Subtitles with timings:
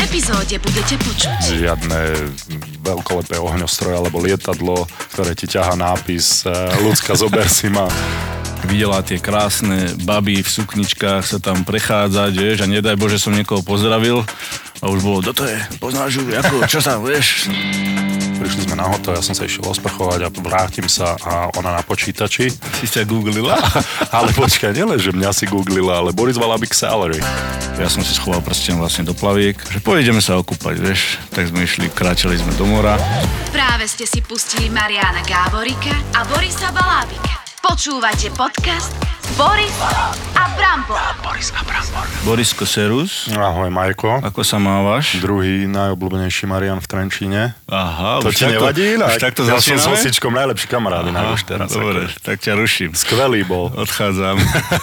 [0.00, 1.38] epizóde budete počuť.
[1.60, 2.00] Žiadne
[2.84, 7.86] veľkolepé ohňostroje alebo lietadlo, ktoré ti ťaha nápis eh, ľudská zober si ma.
[8.64, 13.60] Videla tie krásne baby v sukničkách sa tam prechádzať, vieš, a nedaj Bože som niekoho
[13.60, 14.24] pozdravil
[14.84, 17.48] a už bolo, kto to je, poznáš ju, ako, čo sa, vieš.
[18.36, 21.80] Prišli sme na hotel, ja som sa išiel osprchovať a vrátim sa a ona na
[21.80, 22.52] počítači.
[22.52, 23.56] Si ťa googlila?
[24.16, 27.16] ale počkaj, nielen, že mňa si googlila, ale Boris Valabik Salary.
[27.80, 31.16] Ja som si schoval prsten vlastne do plaviek, že pojedeme sa okúpať, vieš.
[31.32, 33.00] Tak sme išli, kráčali sme do mora.
[33.48, 37.40] Práve ste si pustili Mariana Gáborika a Borisa Balábika.
[37.64, 39.72] Počúvate podcast Boris
[40.34, 41.00] a Brambor.
[41.18, 42.04] Boris a Brambor.
[42.22, 44.20] Borisko Serus, Ahoj, Majko.
[44.20, 45.16] ako sa mávaš?
[45.18, 47.56] Druhý najobľúbenejší Marian v Trenčíne.
[47.66, 49.08] Aha, To už ti takto- nevadí inak?
[49.10, 49.88] Už takto ja som s?
[49.88, 51.72] Osičkom najlepší kamarád inak už teraz.
[51.72, 52.20] Dobre, akože.
[52.20, 52.90] tak ťa ruším.
[52.92, 53.72] Skvelý bol.
[53.72, 54.36] Odchádzam.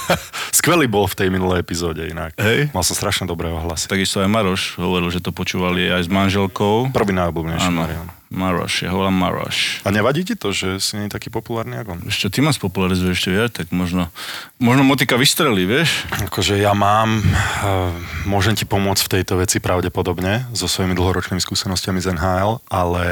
[0.60, 2.34] Skvelý bol v tej minulej epizóde inak.
[2.36, 2.74] Hej.
[2.74, 3.86] Mal som strašne dobré ohlasy.
[3.86, 6.90] Takisto aj Maroš hovoril, že to počúvali aj s manželkou.
[6.90, 8.10] Prvý najobľúbenejší Marian.
[8.32, 9.84] Maroš, ja ho volám Maroš.
[9.84, 12.02] A nevadí ti to, že si nie taký populárny ako on?
[12.08, 14.08] Ešte ty ma spopularizuješ ešte viac, tak možno,
[14.56, 16.08] možno motika vystrelí, vieš?
[16.32, 17.92] Akože ja mám, uh,
[18.24, 23.04] môžem ti pomôcť v tejto veci pravdepodobne so svojimi dlhoročnými skúsenostiami z NHL, ale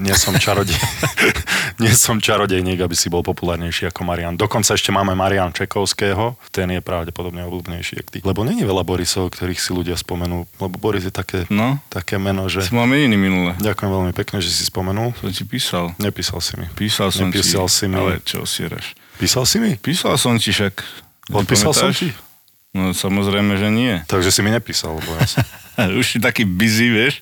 [0.00, 0.80] nie som čarodej,
[1.84, 4.40] nie som čarodejník, aby si bol populárnejší ako Marian.
[4.40, 8.18] Dokonca ešte máme Marian Čekovského, ten je pravdepodobne obľúbnejší ako ty.
[8.24, 12.48] Lebo není veľa Borisov, ktorých si ľudia spomenú, lebo Boris je také, No, také meno,
[12.48, 12.64] že...
[12.64, 13.52] si mal meniny minule.
[13.60, 15.10] Ďakujem veľmi pekne, že si spomenul.
[15.18, 15.90] Som ti písal.
[15.98, 16.66] Nepísal si mi.
[16.78, 17.74] Písal som Nepísal ti.
[17.74, 17.98] si mi.
[17.98, 18.94] Ale čo sieraš?
[19.18, 19.74] Písal si mi?
[19.74, 20.74] Písal som ti však.
[21.34, 22.14] Odpísal som ti?
[22.74, 23.94] No samozrejme, že nie.
[24.06, 25.42] Takže si mi nepísal, lebo ja som...
[26.00, 27.20] Už si taký busy, vieš?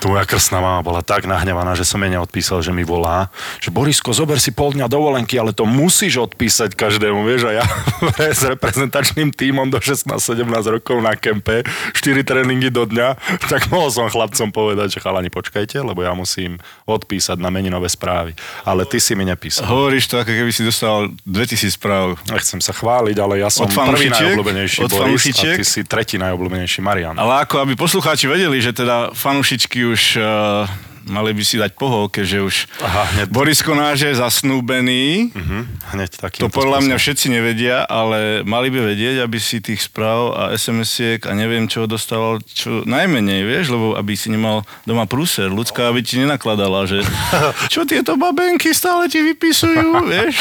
[0.00, 3.72] Tu moja krstná mama bola tak nahnevaná, že som jej neodpísal, že mi volá, že
[3.72, 7.64] Borisko, zober si pol dňa dovolenky, ale to musíš odpísať každému, vieš, a ja
[8.40, 11.64] s reprezentačným tímom do 16-17 rokov na kempe,
[11.96, 13.16] 4 tréningy do dňa,
[13.48, 18.36] tak mohol som chlapcom povedať, že chalani, počkajte, lebo ja musím odpísať na meninové správy.
[18.64, 19.68] Ale ty si mi nepísal.
[19.68, 22.18] Hovoríš to, ako keby si dostal 2000 správ.
[22.28, 26.80] Nechcem sa chváliť, ale ja som prvý najobľúbenejší Od Boris a ty si tretí najobľúbenejší
[26.82, 27.16] Marian.
[27.16, 30.64] Ale ako aby poslucháči vedeli, že teda fanúšičky už uh,
[31.10, 32.54] mali by si dať pohov, keďže už
[32.84, 33.26] Aha, hneď.
[33.32, 35.34] Borisko náš je zasnúbený.
[35.34, 35.58] Mhm,
[35.96, 36.10] hneď.
[36.38, 41.24] To podľa mňa všetci nevedia, ale mali by vedieť, aby si tých správ a SMS-iek
[41.26, 46.04] a neviem čo dostával čo najmenej, vieš, lebo aby si nemal doma prúser, ľudská, aby
[46.04, 47.02] ti nenakladala, že
[47.74, 50.38] čo tieto babenky stále ti vypisujú, vieš.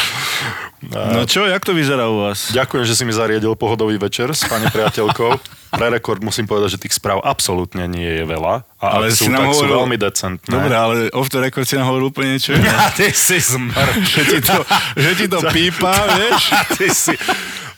[0.89, 2.55] No čo, jak to vyzerá u vás?
[2.55, 5.31] Ďakujem, že si mi zariadil pohodový večer s pani priateľkou.
[5.69, 8.65] Pre rekord musím povedať, že tých správ absolútne nie je veľa.
[8.77, 10.49] A Ale si sú, nám tak sú hovoril- veľmi decentné.
[10.49, 12.65] Dobre, ale off the record si nám hovoril úplne niečo iné.
[12.65, 13.87] A ty si zmr.
[14.03, 14.57] že ti to,
[14.95, 16.41] že ti to pípa, vieš?
[16.71, 17.13] Ty si...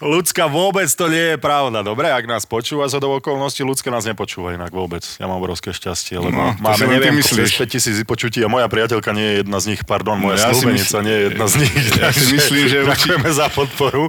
[0.01, 1.85] Ľudská vôbec to nie je pravda.
[1.85, 5.05] Dobre, ak nás počúva z hodov okolností, ľudská nás nepočúva inak vôbec.
[5.15, 7.53] Ja mám obrovské šťastie, lebo No, si máme, neviem, myslíš.
[7.53, 10.41] cez 5 tisíc vypočutí a moja priateľka nie je jedna z nich, pardon, moja No,
[10.41, 11.73] ja si snúbenica mysl- nie je jedna z nich.
[11.77, 14.03] Ja si takže myslím, že Ďakujeme za podporu.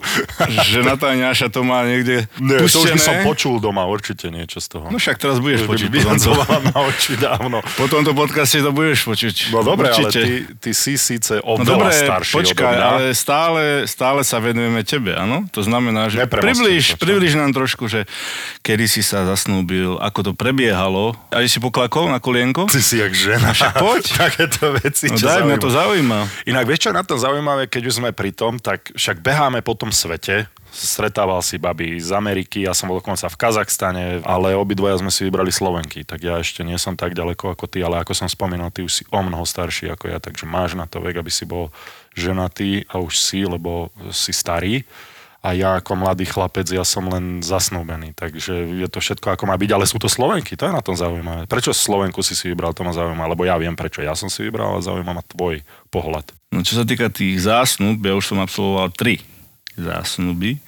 [0.64, 3.20] Že Natáňaša to má niekde Nie, to už by som pustené.
[3.22, 4.92] počul doma, určite niečo z toho.
[4.92, 5.88] No však teraz budeš počuť.
[5.88, 7.64] vyhadzovala na oči dávno.
[7.80, 9.48] po tomto podcaste to budeš počuť.
[9.48, 10.20] No dobre, ale Určite.
[10.20, 15.16] ty, ty si síce No oveľa dobre, starší počkaj, ale stále, stále sa venujeme tebe,
[15.16, 15.48] áno?
[15.56, 18.04] To znamená, že približ, približ nám trošku, že
[18.60, 21.16] kedy si sa zasnúbil, ako to prebiehalo.
[21.32, 22.68] A si poklakol na kolienko?
[22.68, 23.56] Ty si jak žena.
[23.56, 24.02] však poď.
[24.28, 26.20] Takéto veci, No daj, mňa to zaujíma.
[26.44, 29.72] Inak vieš, čo na to zaujímavé, keď už sme pri tom, tak však beháme po
[29.78, 34.96] tom svete, stretával si baby z Ameriky, ja som bol dokonca v Kazachstane, ale obidvoja
[34.96, 38.16] sme si vybrali Slovenky, tak ja ešte nie som tak ďaleko ako ty, ale ako
[38.16, 41.20] som spomínal, ty už si o mnoho starší ako ja, takže máš na to vek,
[41.20, 41.68] aby si bol
[42.16, 44.88] ženatý a už si, lebo si starý.
[45.42, 49.58] A ja ako mladý chlapec, ja som len zasnúbený, takže je to všetko ako má
[49.58, 51.50] byť, ale sú to Slovenky, to je na tom zaujímavé.
[51.50, 54.46] Prečo Slovenku si si vybral, to ma zaujíma, lebo ja viem, prečo ja som si
[54.46, 56.30] vybral, ale zaujíma ma tvoj pohľad.
[56.54, 59.18] No čo sa týka tých zásnub, ja už som absolvoval tri
[59.76, 60.60] zásnuby.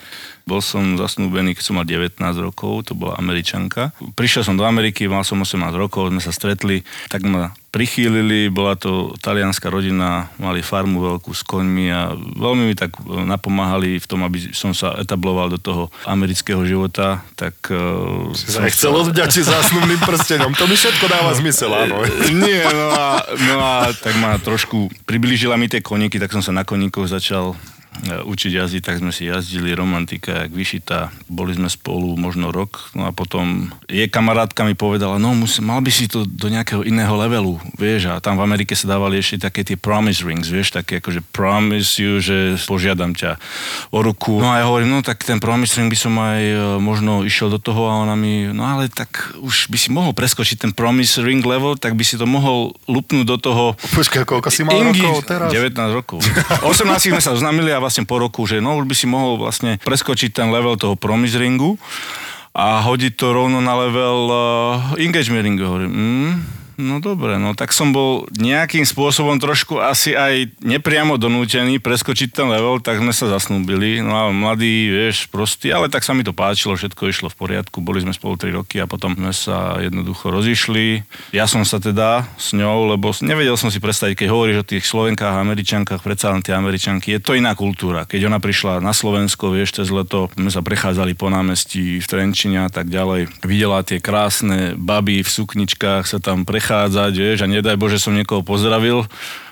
[0.44, 3.96] Bol som zasnúbený, keď som mal 19 rokov, to bola Američanka.
[4.12, 8.76] Prišiel som do Ameriky, mal som 18 rokov, sme sa stretli, tak ma prichýlili, bola
[8.76, 14.06] to talianská rodina, mali farmu veľkú s koňmi a veľmi mi tak e, napomáhali v
[14.06, 17.56] tom, aby som sa etabloval do toho amerického života, tak...
[17.72, 22.04] e, som Chcel odvďačiť zásnubným prstenom, to mi všetko dáva zmysel, áno.
[22.30, 23.06] Nie, no a,
[23.48, 27.58] no a tak ma trošku priblížila mi tie koníky, tak som sa na koníkoch začal
[28.02, 31.14] učiť jazdiť, tak sme si jazdili, romantika, jak vyšitá.
[31.30, 35.80] Boli sme spolu možno rok, no a potom je kamarátka mi povedala, no musí, mal
[35.80, 39.46] by si to do nejakého iného levelu, vieš, a tam v Amerike sa dávali ešte
[39.48, 43.38] také tie promise rings, vieš, také akože promise you, že požiadam ťa
[43.94, 44.42] o ruku.
[44.42, 47.48] No a ja hovorím, no tak ten promise ring by som aj e, možno išiel
[47.48, 51.20] do toho a ona mi, no ale tak už by si mohol preskočiť ten promise
[51.22, 53.64] ring level, tak by si to mohol lupnúť do toho...
[53.94, 55.48] Počkaj, koľko si mal Ingi, rokov teraz?
[55.52, 56.18] 19 rokov.
[56.74, 59.76] 18 sme sa oznámili a vlastne po roku, že no už by si mohol vlastne
[59.84, 61.76] preskočiť ten level toho promise ringu
[62.56, 64.38] a hodiť to rovno na level uh,
[64.96, 65.68] engagement ringu.
[65.68, 66.32] Hovorím, mm,
[66.74, 72.50] No dobre, no tak som bol nejakým spôsobom trošku asi aj nepriamo donútený preskočiť ten
[72.50, 74.02] level, tak sme sa zasnúbili.
[74.02, 77.78] No a mladý, vieš, prostý, ale tak sa mi to páčilo, všetko išlo v poriadku,
[77.78, 81.06] boli sme spolu 3 roky a potom sme sa jednoducho rozišli.
[81.30, 84.84] Ja som sa teda s ňou, lebo nevedel som si predstaviť, keď hovoríš o tých
[84.84, 88.02] Slovenkách a Američankách, predsa len tie Američanky, je to iná kultúra.
[88.08, 92.66] Keď ona prišla na Slovensko, vieš, cez leto, sme sa prechádzali po námestí v Trenčine
[92.66, 93.30] a tak ďalej.
[93.46, 98.16] Videla tie krásne baby v sukničkách sa tam prechádzali prechádzať, vieš, a nedaj Bože som
[98.16, 99.04] niekoho pozdravil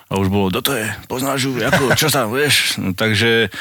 [0.09, 2.81] a už bolo, to je, poznáš ju, ako, čo tam, vieš.
[2.81, 3.53] No, takže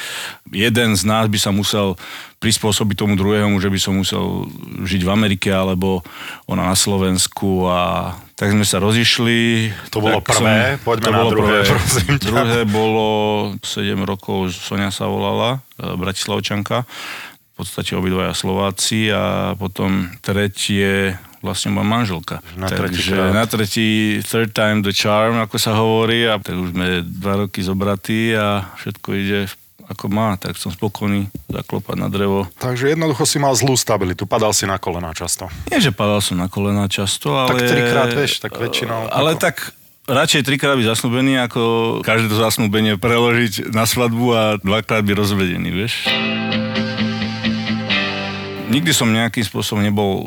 [0.48, 2.00] jeden z nás by sa musel
[2.40, 4.48] prispôsobiť tomu druhému, že by som musel
[4.88, 6.00] žiť v Amerike, alebo
[6.48, 9.68] ona na Slovensku a tak sme sa rozišli.
[9.92, 11.68] To bolo prvé, som, poďme to na bolo druhé, prvé.
[11.76, 12.28] prosím ťa.
[12.32, 13.06] Druhé bolo
[13.60, 21.74] 7 rokov, Sonia sa volala, e, Bratislavčanka, v podstate obidvaja Slováci a potom tretie vlastne
[21.74, 22.38] moja manželka.
[22.54, 23.34] Na tretí Takže krát.
[23.34, 23.88] na tretí,
[24.22, 28.72] third time the charm, ako sa hovorí, a tak už sme dva roky zobratí a
[28.78, 29.40] všetko ide
[29.82, 32.48] ako má, tak som spokojný zaklopať na drevo.
[32.56, 35.50] Takže jednoducho si mal zlú stabilitu, padal si na kolená často.
[35.68, 37.52] Nie, že padal som na kolena často, ale...
[37.52, 39.56] Tak trikrát, vieš, tak väčšinou, Ale ako- tak
[40.08, 41.62] radšej trikrát byť zasnúbený, ako
[42.06, 46.08] každé to zasnúbenie preložiť na svadbu a dvakrát byť rozvedený, vieš.
[48.72, 50.22] Nikdy som nejakým spôsobom nebol o,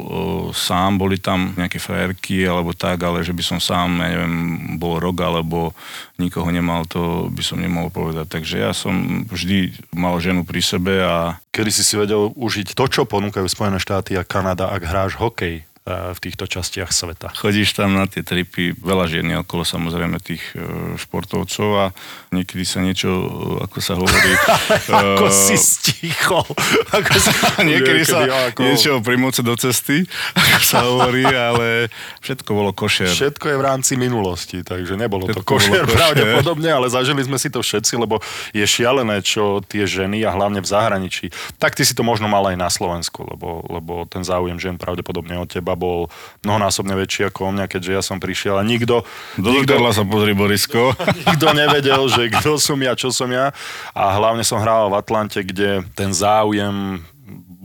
[0.53, 4.35] sám, boli tam nejaké frajerky alebo tak, ale že by som sám, ja neviem,
[4.77, 5.73] bol rok alebo
[6.21, 8.29] nikoho nemal, to by som nemohol povedať.
[8.29, 12.85] Takže ja som vždy mal ženu pri sebe a Kedy si si vedel užiť to,
[12.85, 17.29] čo ponúkajú Spojené štáty a Kanada, ak hráš hokej v týchto častiach sveta.
[17.37, 21.85] chodíš tam na tie tripy, veľa žien je okolo samozrejme tých e, športovcov a
[22.33, 24.33] niekedy sa niečo, e, ako sa hovorí...
[24.89, 26.41] Ako e, si stichol.
[26.97, 27.29] Ako si...
[27.69, 28.65] Niekedy sa ako...
[28.65, 31.93] niečo primoce do cesty, ako sa hovorí, ale
[32.25, 33.13] všetko bolo košer.
[33.13, 35.97] Všetko je v rámci minulosti, takže nebolo to Všetko bolo košer košer.
[35.97, 38.17] pravdepodobne, ale zažili sme si to všetci, lebo
[38.57, 41.29] je šialené, čo tie ženy a hlavne v zahraničí.
[41.61, 45.37] Tak ty si to možno mal aj na Slovensku, lebo, lebo ten záujem žien pravdepodobne
[45.37, 46.09] od teba bol
[46.41, 49.03] mnohonásobne väčší ako o mňa, keďže ja som prišiel a nikto,
[49.37, 50.95] Do nikto, sa pozri, Borisko.
[51.27, 53.51] nikto nevedel, že kto som ja, čo som ja.
[53.93, 57.03] A hlavne som hrával v Atlante, kde ten záujem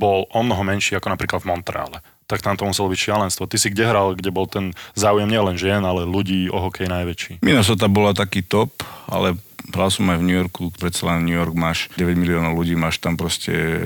[0.01, 1.99] bol o mnoho menší ako napríklad v Montreale.
[2.25, 3.51] Tak tam to muselo byť šialenstvo.
[3.51, 7.33] Ty si kde hral, kde bol ten záujem nielen žien, ale ľudí o hokej najväčší?
[7.43, 8.71] Minnesota bola taký top,
[9.11, 9.35] ale
[9.75, 13.03] hral som aj v New Yorku, predsa len New York máš 9 miliónov ľudí, máš
[13.03, 13.81] tam proste e,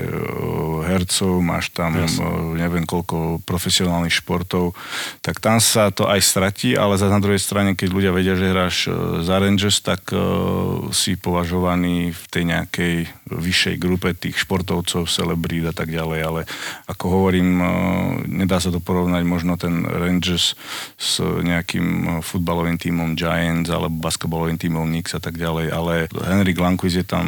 [0.85, 2.05] hercov, máš tam e,
[2.57, 4.77] neviem koľko profesionálnych športov,
[5.21, 8.51] tak tam sa to aj stratí, ale za na druhej strane, keď ľudia vedia, že
[8.51, 8.89] hráš e,
[9.23, 10.17] za Rangers, tak e,
[10.91, 12.95] si považovaný v tej nejakej
[13.29, 16.41] vyššej grupe tých športovcov, celebrít a tak ďalej, ale
[16.89, 17.67] ako hovorím, e,
[18.43, 20.55] nedá sa to porovnať možno ten Rangers
[20.95, 26.95] s nejakým futbalovým tímom Giants alebo basketbalovým tímom Knicks a tak ďalej, ale Henry Glanquist
[26.95, 27.27] je tam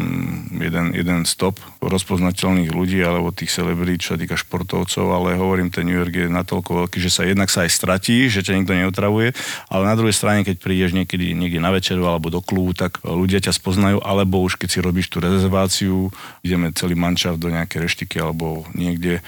[0.56, 5.84] jeden, jeden stop rozpoznateľných ľudí alebo tých celebrít, čo sa týka športovcov, ale hovorím, ten
[5.84, 9.36] New York je natoľko veľký, že sa jednak sa aj stratí, že ťa nikto neotravuje,
[9.68, 13.44] ale na druhej strane, keď prídeš niekedy niekde na večeru alebo do klubu, tak ľudia
[13.44, 16.08] ťa spoznajú, alebo už keď si robíš tú rezerváciu,
[16.40, 19.20] ideme celý mančaft do nejakej reštiky alebo niekde,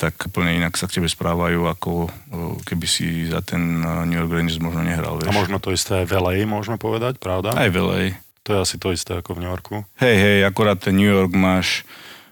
[0.00, 2.00] tak úplne inak sa k tebe správajú, ako o,
[2.64, 5.20] keby si za ten eh, New York Rangers možno nehral.
[5.20, 5.36] A Vieš.
[5.36, 7.52] možno to isté aj v LA, môžeme povedať, pravda?
[7.52, 8.16] Aj veľej.
[8.44, 9.84] To je asi to isté ako v New Yorku.
[10.00, 11.84] Hej, hej, akorát ten New York máš,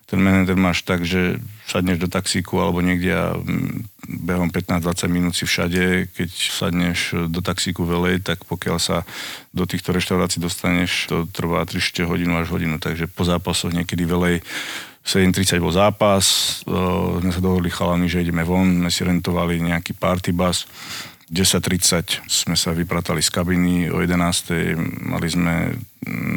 [0.09, 1.37] ten Manhattan máš tak, že
[1.69, 3.85] sadneš do taxíku alebo niekde a mm,
[4.25, 9.05] behom 15-20 minút si všade, keď sadneš do taxíku velej, tak pokiaľ sa
[9.53, 14.41] do týchto reštaurácií dostaneš, to trvá 3 hodinu až hodinu, takže po zápasoch niekedy velej
[15.05, 16.25] 7.30 bol zápas,
[16.69, 20.69] uh, sme sa dohodli chalami, že ideme von, sme si rentovali nejaký party bus,
[21.28, 24.80] 10.30 sme sa vypratali z kabiny, o 11.00
[25.12, 25.76] mali sme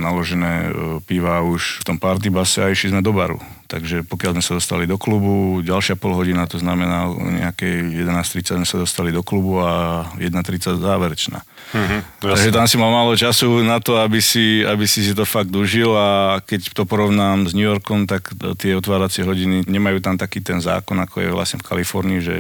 [0.04, 0.70] naložené e,
[1.08, 3.40] piva už v tom party a išli sme do baru.
[3.72, 8.68] Takže pokiaľ sme sa dostali do klubu, ďalšia pol hodina, to znamená nejaké 11.30 sme
[8.68, 11.40] sa dostali do klubu a 1.30 záverečná.
[11.72, 15.24] Mm-hmm, takže tam si mal málo času na to, aby si, aby si si to
[15.24, 20.20] fakt užil a keď to porovnám s New Yorkom, tak tie otváracie hodiny nemajú tam
[20.20, 22.36] taký ten zákon, ako je vlastne v Kalifornii, že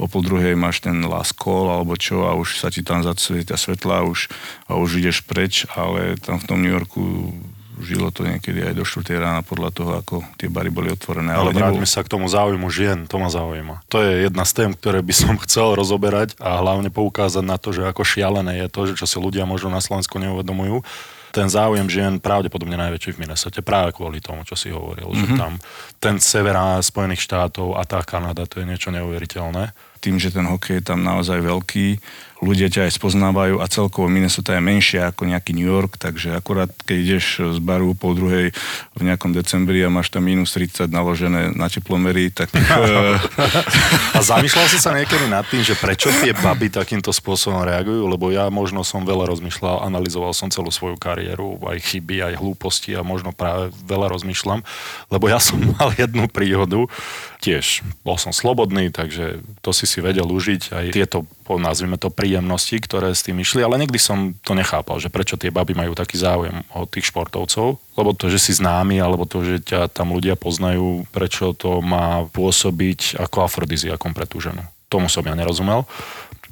[0.00, 3.60] o pol druhej máš ten last call alebo čo a už sa ti tam zacvietia
[3.60, 4.32] svetla a už,
[4.64, 7.36] a už ideš preč, ale tam v tom New Yorku
[7.80, 11.32] žilo to niekedy aj do 4 rána podľa toho, ako tie bary boli otvorené.
[11.34, 11.94] Ale, ale vráťme nebol...
[11.96, 13.82] sa k tomu záujmu žien, to ma zaujíma.
[13.90, 17.74] To je jedna z tém, ktoré by som chcel rozoberať a hlavne poukázať na to,
[17.74, 20.84] že ako šialené je to, že čo si ľudia možno na Slovensku neuvedomujú.
[21.30, 25.22] Ten záujem žien pravdepodobne najväčší v Minnesota práve kvôli tomu, čo si hovoril, mm-hmm.
[25.22, 25.38] že mhm.
[25.38, 25.52] tam
[26.02, 29.70] ten sever Spojených štátov a tá Kanada, to je niečo neuveriteľné.
[30.02, 31.88] Tým, že ten hokej je tam naozaj veľký,
[32.40, 36.72] ľudia ťa aj spoznávajú a celkovo Minnesota je menšia ako nejaký New York, takže akurát
[36.88, 38.56] keď ideš z baru po druhej
[38.96, 42.48] v nejakom decembri a máš tam minus 30 naložené na teplomery, tak...
[44.16, 48.08] a zamýšľal si sa niekedy nad tým, že prečo tie baby takýmto spôsobom reagujú?
[48.08, 52.96] Lebo ja možno som veľa rozmýšľal, analyzoval som celú svoju kariéru, aj chyby, aj hlúposti
[52.96, 54.64] a možno práve veľa rozmýšľam,
[55.12, 56.88] lebo ja som mal jednu príhodu,
[57.44, 62.29] tiež bol som slobodný, takže to si si vedel užiť aj tieto, nazvime to, prí
[62.30, 65.98] príjemnosti, ktoré s tým išli, ale nikdy som to nechápal, že prečo tie baby majú
[65.98, 70.14] taký záujem o tých športovcov, lebo to, že si známy, alebo to, že ťa tam
[70.14, 74.62] ľudia poznajú, prečo to má pôsobiť ako afrodiziakom pre tú ženu.
[74.86, 75.90] Tomu som ja nerozumel.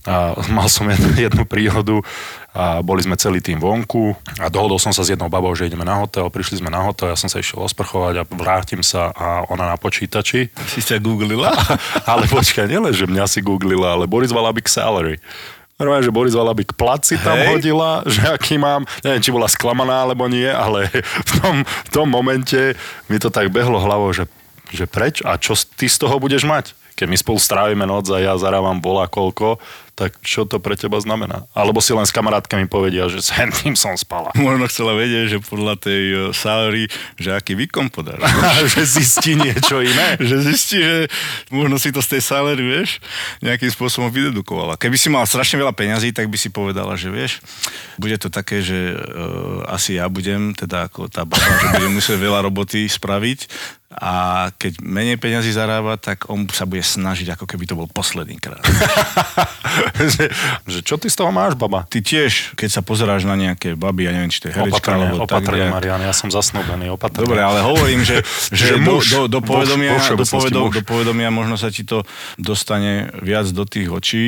[0.03, 2.03] A mal som jednu, jednu príhodu
[2.59, 5.87] a boli sme celý tým vonku a dohodol som sa s jednou babou, že ideme
[5.87, 9.47] na hotel, prišli sme na hotel, ja som sa išiel osprchovať a vrátim sa a
[9.47, 10.51] ona na počítači.
[10.67, 11.55] Si sa googlila?
[12.11, 15.23] ale počkaj, nielen, že mňa si googlila, ale Boris Valabik salary.
[15.79, 17.55] Normálne, že Boris Valabik plat si tam Hej.
[17.55, 20.91] hodila, že aký mám, neviem, či bola sklamaná alebo nie, ale
[21.23, 22.75] v tom, v tom momente
[23.07, 24.27] mi to tak behlo hlavou, že,
[24.75, 26.75] že preč a čo ty z toho budeš mať?
[26.99, 29.63] Keď my spolu strávime noc a ja zarávam bola koľko,
[29.99, 31.50] tak čo to pre teba znamená?
[31.59, 34.31] Alebo si len s kamarátkami povedia, že s tým som spala.
[34.38, 36.87] Možno chcela vedieť, že podľa tej uh, salary,
[37.19, 38.23] že aký výkon podáš.
[38.78, 40.14] že zistí niečo iné.
[40.31, 41.11] že zistí, že
[41.50, 43.02] možno si to z tej salary, vieš,
[43.43, 44.78] nejakým spôsobom vydedukovala.
[44.78, 47.43] Keby si mal strašne veľa peňazí, tak by si povedala, že vieš,
[47.99, 52.23] bude to také, že uh, asi ja budem, teda ako tá baba, že budem musieť
[52.23, 53.50] veľa roboty spraviť,
[53.88, 58.37] a keď menej peňazí zarába, tak on sa bude snažiť, ako keby to bol posledný
[58.37, 58.61] krát.
[60.14, 60.25] že,
[60.68, 61.85] že čo ty z toho máš, baba?
[61.88, 65.07] Ty tiež, keď sa pozeráš na nejaké baby, ja neviem, či to je herečka, opatrne,
[65.09, 67.25] alebo opatrne, tak, Marian, ja som zasnúbený, opatrne.
[67.25, 68.23] Dobre, ale hovorím, že,
[68.54, 72.07] že, že muž, do, do, do, povedomia, do, povedom, do povedomia možno sa ti to
[72.38, 74.26] dostane viac do tých očí,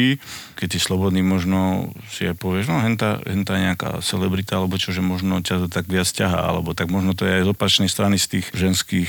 [0.61, 5.01] keď si slobodný, možno si aj povieš, no henta, henta nejaká celebrita, alebo čo, že
[5.01, 8.21] možno ťa to tak viac ťaha, alebo tak možno to je aj z opačnej strany
[8.21, 9.09] z tých ženských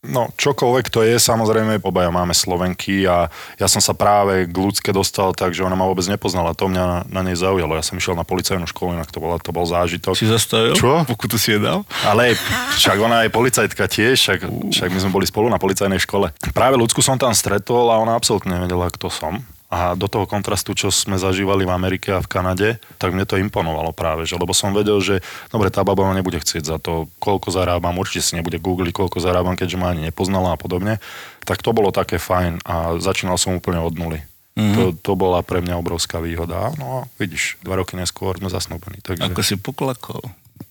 [0.00, 3.28] No, čokoľvek to je, samozrejme, obaja máme Slovenky a
[3.60, 6.56] ja som sa práve k ľudské dostal tak, že ona ma vôbec nepoznala.
[6.56, 7.76] To mňa na nej zaujalo.
[7.76, 10.16] Ja som išiel na policajnú školu, inak to, bol, to bol zážitok.
[10.16, 10.72] Si zastavil?
[10.72, 11.04] Čo?
[11.04, 11.84] Pokutu si je dal?
[12.08, 12.32] Ale
[12.80, 14.40] však ona je policajtka tiež, však,
[14.72, 16.32] však my sme boli spolu na policajnej škole.
[16.56, 19.44] Práve ľudsku som tam stretol a ona absolútne nevedela, kto som.
[19.70, 23.38] A do toho kontrastu, čo sme zažívali v Amerike a v Kanade, tak mne to
[23.38, 27.06] imponovalo práve, že, lebo som vedel, že dobre, tá baba ma nebude chcieť za to,
[27.22, 30.98] koľko zarábam, určite si nebude googliť, koľko zarábam, keďže ma ani nepoznala a podobne.
[31.46, 34.26] Tak to bolo také fajn a začínal som úplne od nuly.
[34.58, 34.74] Mm-hmm.
[34.74, 36.74] To, to bola pre mňa obrovská výhoda.
[36.74, 38.98] No a vidíš, dva roky neskôr sme zasnúbení.
[39.06, 39.22] Takže...
[39.22, 40.20] Ako si poklakol?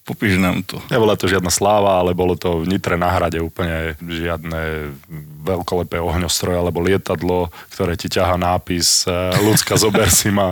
[0.04, 0.82] Popíš nám to.
[0.92, 4.92] Nebola to žiadna sláva, ale bolo to v Nitre na hrade úplne žiadne
[5.40, 10.52] veľkolepé ohňostroje alebo lietadlo, ktoré ti ťaha nápis e, ľudská zober si ma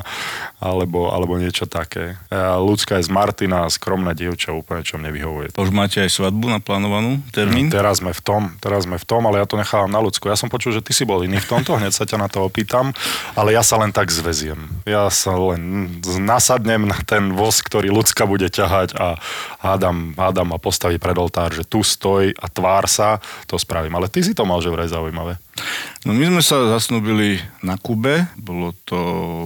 [0.58, 2.18] alebo, alebo niečo také.
[2.34, 5.54] E, ľudská je z Martina, skromná dievča, úplne čo mne vyhovuje.
[5.54, 7.70] Už máte aj svadbu naplánovanú, termín?
[7.70, 10.26] No, teraz sme v tom, teraz sme v tom, ale ja to nechávam na ľudsku.
[10.26, 12.42] Ja som počul, že ty si bol iný v tomto, hneď sa ťa na to
[12.42, 12.90] opýtam,
[13.38, 14.58] ale ja sa len tak zveziem.
[14.90, 15.94] Ja sa len
[16.26, 19.22] nasadnem na ten voz, ktorý ľudská bude ťahať a
[19.62, 23.94] hádam, hádam a postaví pred oltár, že tu stoj a tvár sa, to spravím.
[23.94, 25.38] Ale ty si to mal že vraj zaujímavé.
[26.06, 28.98] No my sme sa zasnúbili na Kube, bolo to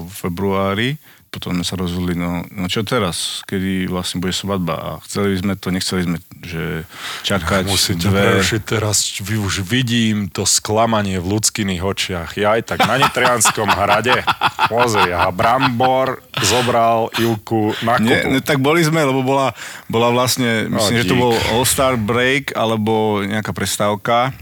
[0.05, 0.89] v februári
[1.31, 5.55] potom sme sa rozhodli, no, no čo teraz, kedy vlastne bude svadba a chceli sme
[5.55, 6.83] to, nechceli sme, že
[7.23, 8.43] čakať Musím dve...
[8.43, 12.35] Musím teraz už vidím to sklamanie v ľudských očiach.
[12.35, 14.19] Ja aj tak na Nitrianskom hrade,
[14.67, 18.11] pozri, a Brambor zobral Ilku na kopu.
[18.11, 19.55] Nie, ne, tak boli sme, lebo bola,
[19.87, 24.35] bola vlastne, myslím, no, že to bol All-Star Break alebo nejaká prestávka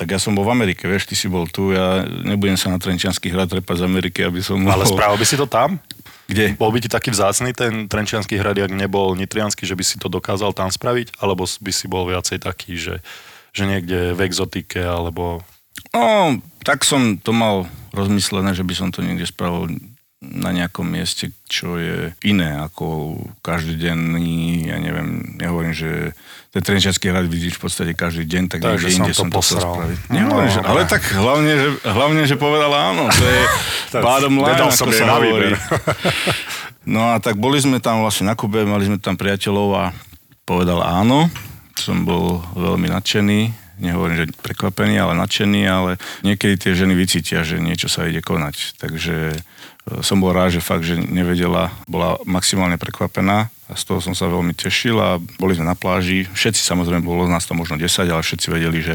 [0.00, 2.80] tak ja som bol v Amerike, vieš, ty si bol tu, ja nebudem sa na
[2.80, 4.80] Trenčiansky hrad trepať z Ameriky, aby som mohol...
[4.80, 5.76] Ale spravil by si to tam?
[6.24, 6.56] Kde?
[6.56, 10.08] Bol by ti taký vzácný ten Trenčiansky hrad, ak nebol Nitriansky, že by si to
[10.08, 11.20] dokázal tam spraviť?
[11.20, 13.04] Alebo by si bol viacej taký, že
[13.50, 15.42] že niekde v exotike, alebo...
[15.90, 19.74] No, tak som to mal rozmyslené, že by som to niekde spravil
[20.20, 26.12] na nejakom mieste, čo je iné ako každodenný, ja neviem, nehovorím, že
[26.50, 29.38] ten Trenčiacký hrad vidíš v podstate každý deň, tak Takže som inde to som to
[29.38, 29.98] chcel spraviť.
[30.10, 30.90] No, Nehovorím, že, ale dobre.
[30.90, 33.42] tak hlavne že, hlavne, že povedala áno, to je
[34.06, 35.50] bottom line, ako som sa hovorí.
[36.80, 39.84] No a tak boli sme tam vlastne na Kube, mali sme tam priateľov a
[40.48, 41.28] povedal áno.
[41.76, 43.40] Som bol veľmi nadšený,
[43.80, 45.90] nehovorím, že prekvapený, ale nadšený, ale
[46.22, 48.76] niekedy tie ženy vycítia, že niečo sa ide konať.
[48.76, 49.38] Takže e,
[50.04, 54.28] som bol rád, že fakt, že nevedela, bola maximálne prekvapená a z toho som sa
[54.28, 56.28] veľmi tešil a boli sme na pláži.
[56.30, 58.94] Všetci samozrejme, bolo nás tam možno 10, ale všetci vedeli, že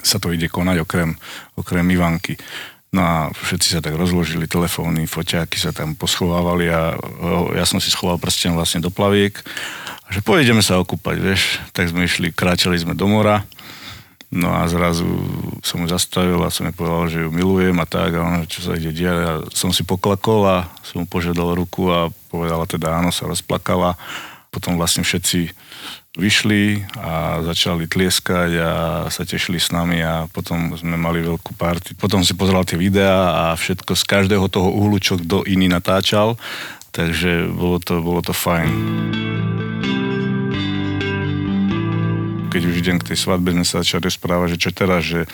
[0.00, 1.18] sa to ide konať okrem,
[1.58, 2.38] okrem Ivanky.
[2.88, 7.76] No a všetci sa tak rozložili, telefóny, foťáky sa tam poschovávali a o, ja som
[7.84, 9.36] si schoval prsten vlastne do plaviek
[10.08, 11.60] a že pôjdeme sa okúpať, vieš.
[11.76, 13.44] Tak sme išli, kráčali sme do mora,
[14.28, 15.08] no a zrazu
[15.64, 18.60] som ju zastavil a som jej povedal, že ju milujem a tak a ona, čo
[18.60, 23.00] sa ide diať a som si poklakol a som mu požiadal ruku a povedala teda
[23.00, 23.96] áno, sa rozplakala.
[24.48, 25.52] Potom vlastne všetci
[26.18, 28.70] vyšli a začali tlieskať a
[29.06, 31.94] sa tešili s nami a potom sme mali veľkú party.
[31.94, 36.34] Potom si pozeral tie videá a všetko z každého toho uhlu, čo kto iný natáčal,
[36.90, 39.27] takže bolo to, bolo to fajn.
[42.48, 45.28] Keď už idem k tej svadbe, sme sa začali rozprávať, že čo teraz, že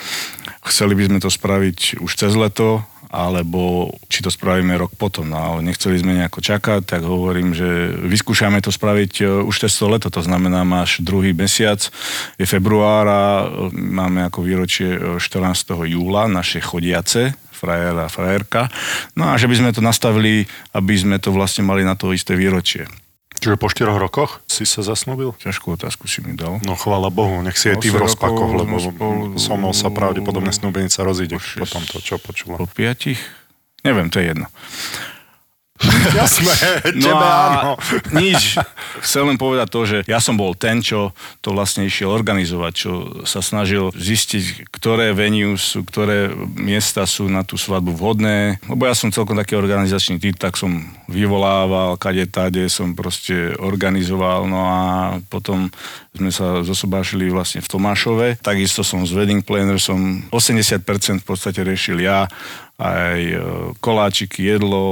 [0.66, 2.82] chceli by sme to spraviť už cez leto,
[3.14, 5.30] alebo či to spravíme rok potom.
[5.30, 9.70] No ale nechceli sme nejako čakať, tak hovorím, že vyskúšame to spraviť e, už cez
[9.78, 11.78] to leto, to znamená máš druhý mesiac,
[12.34, 15.86] je február a e, máme ako výročie e, 14.
[15.86, 18.66] júla naše chodiace, frajer a frajerka.
[19.14, 22.34] No a že by sme to nastavili, aby sme to vlastne mali na to isté
[22.34, 22.90] výročie.
[23.44, 25.36] Čiže po 4 rokoch si sa zasnúbil?
[25.36, 26.64] Ťažkú otázku si mi dal.
[26.64, 29.70] No chvála Bohu, nech si aj ty v 8 rozpakoch, lebo sme spolu- so mnou
[29.70, 32.56] sa pravdepodobne snúbenica rozíde Po šesť- po tomto, čo počula.
[32.56, 33.20] Po piatich?
[33.82, 34.48] Neviem, to je jedno.
[36.18, 36.54] Jasné,
[36.96, 37.74] No tebe áno.
[37.76, 37.82] a
[38.22, 38.56] nič.
[39.02, 42.90] Chcem len povedať to, že ja som bol ten, čo to vlastne išiel organizovať, čo
[43.28, 48.62] sa snažil zistiť, ktoré venues sú, ktoré miesta sú na tú svadbu vhodné.
[48.68, 54.46] Lebo ja som celkom taký organizačný typ, tak som vyvolával, kade tade som proste organizoval.
[54.48, 54.80] No a
[55.28, 55.68] potom
[56.14, 58.26] sme sa zosobášili vlastne v Tomášove.
[58.38, 60.80] Takisto som z wedding planner, som 80%
[61.20, 62.30] v podstate riešil ja
[62.74, 63.38] aj e,
[63.78, 64.82] koláčiky, jedlo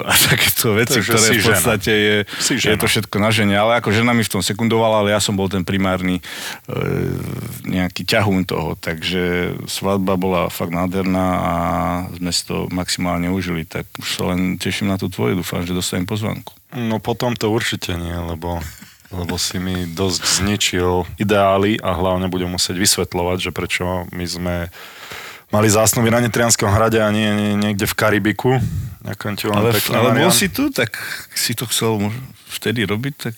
[0.00, 1.46] a takéto veci, Takže ktoré v žena.
[1.46, 2.80] podstate je, Si je žena.
[2.80, 5.44] to všetko na žene, ale ako žena mi v tom sekundovala, ale ja som bol
[5.44, 6.22] ten primárny e,
[7.66, 11.52] nejaký ťahún toho, takže svadba bola fakt nádherná a
[12.16, 15.76] sme si to maximálne užili, tak už sa len teším na tú tvoju, dúfam, že
[15.76, 16.56] dostanem pozvanku.
[16.72, 18.64] No potom to určite nie, lebo,
[19.10, 24.56] lebo si mi dosť zničil ideály a hlavne budem musieť vysvetľovať, že prečo my sme
[25.50, 28.58] mali zásnuby na Nitrianskom hrade a nie, nie niekde v Karibiku.
[29.02, 30.94] Ďakujem ti veľmi Ale, pekne, ale bol si tu, tak
[31.34, 32.12] si to chcel
[32.50, 33.34] vtedy robiť, tak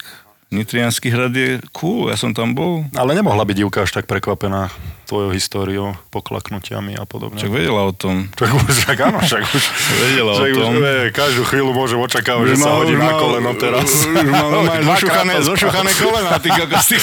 [0.53, 2.85] Nitrianský hrad je cool, ja som tam bol.
[2.93, 4.69] Ale nemohla byť divka až tak prekvapená
[5.09, 7.41] tvojou históriou, poklaknutiami a podobne.
[7.41, 8.29] Čak vedela o tom.
[8.37, 9.65] Však už, však áno, však už,
[10.01, 10.73] Vedela o však už tom.
[10.77, 13.88] vie, každú chvíľu môžem očakávať, že sa mal- hodí už na koleno teraz.
[14.93, 15.01] Už
[15.45, 16.97] zošuchané, kolena, ty kokos, ty.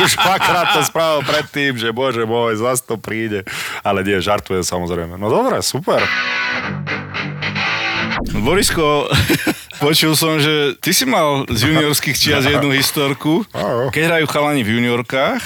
[0.00, 3.44] Už dvakrát to spravil predtým, že bože môj, zas to príde.
[3.84, 5.20] Ale nie, žartujem samozrejme.
[5.20, 6.00] No dobre, super.
[8.32, 9.08] Borisko,
[9.82, 13.42] počul som, že ty si mal z juniorských čias jednu historku.
[13.90, 15.42] Keď hrajú chalani v juniorkách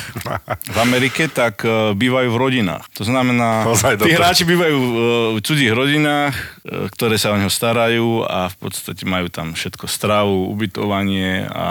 [0.73, 2.85] v Amerike, tak uh, bývajú v rodinách.
[3.01, 3.65] To znamená,
[3.97, 4.95] tí hráči bývajú uh,
[5.35, 9.89] v cudzích rodinách, uh, ktoré sa o neho starajú a v podstate majú tam všetko
[9.89, 11.69] stravu, ubytovanie a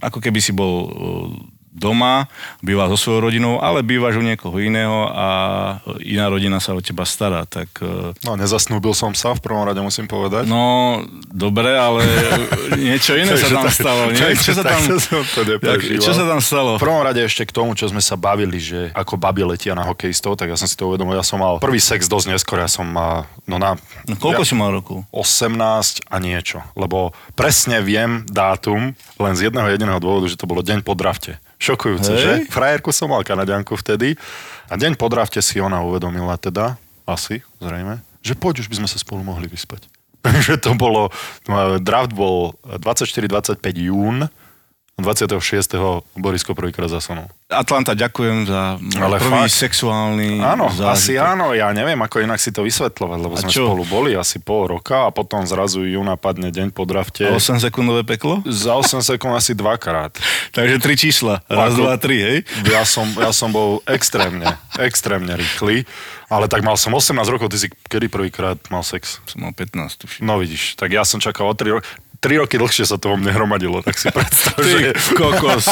[0.00, 0.88] ako keby si bol
[1.76, 2.26] doma,
[2.64, 5.28] býva so svojou rodinou, ale bývaš u niekoho iného a
[6.00, 7.44] iná rodina sa o teba stará.
[7.44, 10.48] Tak uh, No, nezasnúbil som sa, v prvom rade musím povedať.
[10.48, 12.00] No, dobre, ale
[12.80, 14.08] niečo iné sa tam tak- stalo.
[14.08, 14.32] Nie?
[14.32, 15.40] Čo sa tam, to
[16.00, 16.80] čo sa tam stalo?
[16.80, 19.84] V prvom rade ešte k tomu, čo sme sa bavili, že ako babi letia na
[19.84, 21.12] hokejistov, tak ja som si to uvedomil.
[21.14, 23.76] Ja som mal prvý sex dosť neskôr, ja som mal, no na...
[24.08, 25.04] No, koľko ja, si mal rokov?
[25.12, 30.64] 18 a niečo, lebo presne viem dátum len z jedného jediného dôvodu, že to bolo
[30.64, 31.36] deň po drafte.
[31.56, 32.20] Šokujúce, Hej.
[32.20, 32.32] že?
[32.52, 34.14] Frajerku som mal kanadianku vtedy
[34.68, 36.76] a deň po drafte si ona uvedomila teda,
[37.08, 39.88] asi, zrejme, že poď, už by sme sa spolu mohli vyspať.
[40.26, 41.08] Takže to bolo,
[41.80, 44.26] draft bol 24-25 jún
[44.98, 45.76] 26.
[46.16, 47.28] Borisko prvýkrát zasunul.
[47.46, 49.60] Atlanta, ďakujem za Ale prvý fakt.
[49.60, 50.88] sexuálny Áno, zážitok.
[50.90, 53.68] asi áno, ja neviem, ako inak si to vysvetľovať, lebo A sme čo?
[53.68, 57.22] spolu boli asi pol roka a potom zrazu ju napadne deň po drafte.
[57.22, 58.40] 8 sekundové peklo?
[58.42, 60.16] Za 8 sekúnd asi dvakrát.
[60.56, 61.44] Takže tri čísla.
[61.44, 62.38] Raz, Ako- dva, tri, hej?
[62.64, 65.84] Ja som, ja som bol extrémne, extrémne rýchly,
[66.26, 69.20] ale tak mal som 18 rokov, ty si kedy prvýkrát mal sex?
[69.24, 70.24] Som mal 15, tuším.
[70.24, 71.86] No vidíš, tak ja som čakal o 3 roky.
[72.18, 74.92] 3 roky dlhšie sa to vo mne hromadilo, tak si predstav, že...
[74.92, 75.66] Ty kokos.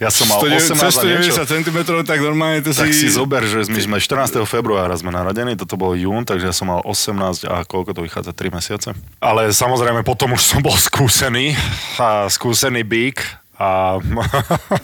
[0.00, 1.32] Ja som mal 190 18 a niečo.
[1.38, 3.06] 190 cm, tak normálne to Tak si...
[3.06, 4.40] si zober, že my sme 14.
[4.44, 8.32] februára sme narodení, toto bol jún, takže ja som mal 18 a koľko to vychádza,
[8.36, 8.88] 3 mesiace.
[9.22, 11.56] Ale samozrejme potom už som bol skúsený,
[11.98, 13.98] a skúsený bík a...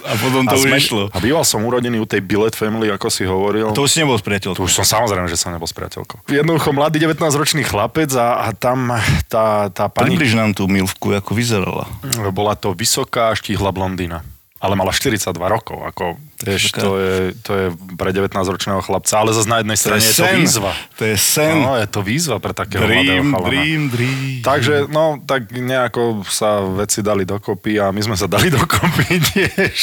[0.06, 1.02] A potom to už išlo.
[1.10, 3.74] A býval som urodený u tej Billet Family, ako si hovoril.
[3.74, 4.62] To už si nebol s priateľkou.
[4.62, 6.30] Už som samozrejme, že som nebol s priateľkou.
[6.30, 8.94] Jednoducho mladý 19-ročný chlapec a, a tam
[9.26, 10.14] tá, tá pani...
[10.14, 11.90] Približ nám tú milvku, ako vyzerala.
[12.30, 14.22] Bola to vysoká, štíhla blondína.
[14.60, 19.48] Ale mala 42 rokov, ako, vieš, to je, to je pre 19-ročného chlapca, ale zase
[19.48, 20.36] na jednej strane je to sen.
[20.36, 20.72] výzva.
[21.00, 21.56] To je sen.
[21.64, 23.48] No, je to výzva pre takého mladého dream, chalana.
[23.48, 24.44] dream, dream.
[24.44, 29.78] Takže, no, tak nejako sa veci dali dokopy a my sme sa dali dokopy tiež.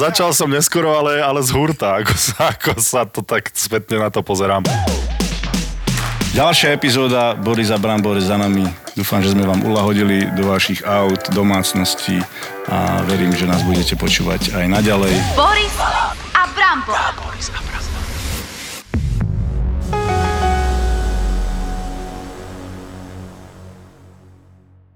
[0.00, 4.08] Začal som neskoro, ale, ale z hurta, ako sa, ako sa to tak spätne na
[4.08, 4.64] to pozerám.
[6.32, 8.64] Ďalšia epizóda Boris a Brambor je za nami.
[8.96, 12.24] Dúfam, že sme vám ulahodili do vašich aut, domácností
[12.72, 15.12] a verím, že nás budete počúvať aj naďalej.
[15.36, 15.76] Boris
[16.32, 16.96] a Brambo.